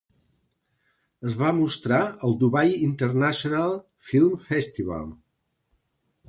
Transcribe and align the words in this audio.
Es 1.31 1.35
va 1.41 1.51
mostrar 1.57 1.99
al 2.29 2.33
Dubai 2.45 2.73
International 2.87 3.77
Film 4.13 4.33
Festival. 4.49 5.07